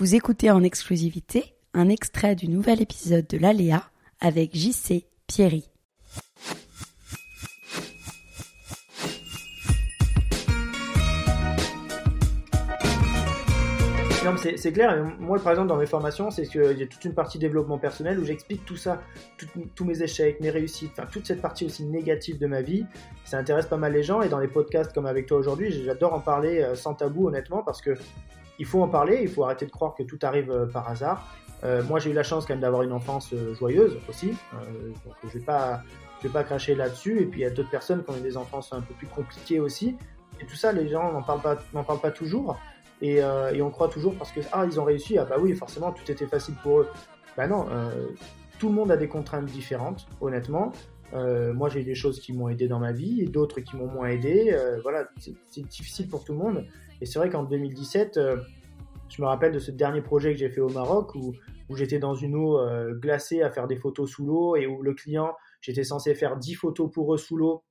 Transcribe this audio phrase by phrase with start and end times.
[0.00, 3.84] Vous écoutez en exclusivité un extrait du nouvel épisode de l'Aléa
[4.18, 5.68] avec JC Pierry.
[14.24, 15.04] Non, c'est clair.
[15.18, 18.18] Moi, par exemple, dans mes formations, c'est qu'il y a toute une partie développement personnel
[18.18, 19.02] où j'explique tout ça,
[19.74, 22.86] tous mes échecs, mes réussites, enfin, toute cette partie aussi négative de ma vie.
[23.26, 24.22] Ça intéresse pas mal les gens.
[24.22, 27.62] Et dans les podcasts comme avec toi aujourd'hui, j'adore en parler euh, sans tabou, honnêtement,
[27.62, 27.90] parce que
[28.60, 29.18] il faut en parler.
[29.22, 31.26] Il faut arrêter de croire que tout arrive euh, par hasard.
[31.64, 34.28] Euh, moi, j'ai eu la chance quand même d'avoir une enfance euh, joyeuse aussi.
[34.28, 35.82] Donc, je vais pas,
[36.22, 37.20] vais pas cracher là-dessus.
[37.20, 39.60] Et puis, il y a d'autres personnes qui ont des enfances un peu plus compliquées
[39.60, 39.96] aussi.
[40.40, 42.58] Et tout ça, les gens n'en parlent pas, parlent pas toujours.
[43.02, 46.10] Et, on croit toujours parce que ah ils ont réussi ah bah oui forcément tout
[46.12, 46.88] était facile pour eux
[47.34, 47.66] bah non
[48.58, 50.70] tout le monde a des contraintes différentes honnêtement
[51.14, 53.86] moi j'ai eu des choses qui m'ont aidé dans ma vie et d'autres qui m'ont
[53.86, 56.66] moins aidé voilà c'est difficile pour tout le monde
[57.00, 58.36] et c'est vrai qu'en 2017 euh,
[59.10, 61.34] je me rappelle de ce dernier projet que j'ai fait au Maroc où,
[61.76, 64.92] j'étais dans une eau euh, glacée à faire des photos sous l'eau et où le
[64.92, 67.64] client j'étais censé faire 10 photos pour eux sous l'eau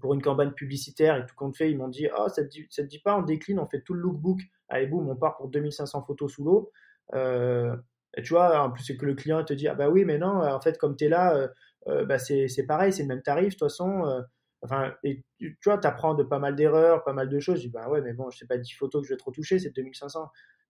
[0.00, 2.88] pour une campagne publicitaire et tout compte fait, ils m'ont dit Ah, ça, ça te
[2.88, 4.40] dit pas, on décline, on fait tout le lookbook.
[4.68, 6.70] Allez, boum, on part pour 2500 photos sous l'eau.
[7.14, 7.74] Euh,
[8.22, 10.42] tu vois, en plus, c'est que le client te dit Ah, bah oui, mais non,
[10.42, 11.48] en fait, comme tu es là,
[11.88, 14.24] euh, bah, c'est pareil, c'est le même tarif, de toute façon.
[14.62, 17.56] enfin, et tu, vois, tu apprends de pas mal d'erreurs, pas mal de choses.
[17.56, 19.30] Je dis Bah ouais, mais bon, je sais pas 10 photos que je vais trop
[19.32, 20.28] toucher, c'est 2500.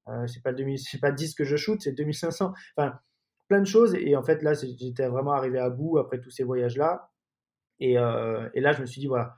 [0.08, 2.52] Euh, c'est pas, 2000 c'est pas 10 que je shoot, c'est 2500.
[2.76, 2.98] Enfin,
[3.48, 3.94] plein de choses.
[3.94, 7.10] Et en fait, là, j'étais vraiment arrivé à bout après tous ces voyages-là.
[7.80, 9.34] Et, euh, et là, je me suis dit, voilà,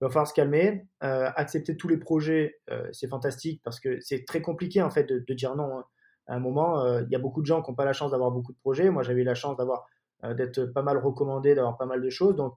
[0.00, 2.60] il va falloir se calmer, euh, accepter tous les projets,
[2.92, 5.78] c'est fantastique parce que c'est très compliqué en fait de, dire non.
[5.78, 5.84] hein.
[6.26, 8.30] À un moment, il y a beaucoup de gens qui n'ont pas la chance d'avoir
[8.30, 8.90] beaucoup de projets.
[8.90, 9.86] Moi, j'avais eu la chance d'avoir
[10.22, 12.34] d'être pas mal recommandé, d'avoir pas mal de choses.
[12.34, 12.54] Donc,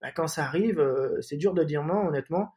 [0.00, 0.82] bah, quand ça arrive,
[1.20, 2.52] c'est dur de dire non, honnêtement.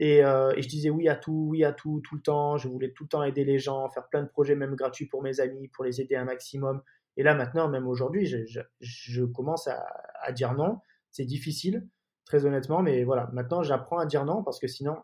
[0.00, 2.56] Et, euh, et je disais oui à tout, oui à tout, tout le temps.
[2.56, 5.22] Je voulais tout le temps aider les gens, faire plein de projets, même gratuits pour
[5.22, 6.82] mes amis, pour les aider un maximum.
[7.16, 9.84] Et là, maintenant, même aujourd'hui, je, je, je commence à,
[10.22, 10.78] à dire non.
[11.10, 11.88] C'est difficile,
[12.24, 13.28] très honnêtement, mais voilà.
[13.32, 14.96] Maintenant, j'apprends à dire non parce que sinon,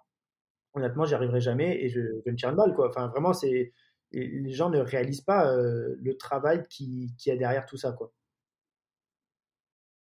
[0.75, 2.89] honnêtement, j'y arriverai jamais et je, je me tirer une balle, quoi.
[2.89, 3.73] Enfin, vraiment, c'est
[4.13, 8.13] les gens ne réalisent pas euh, le travail qui, qui est derrière tout ça, quoi.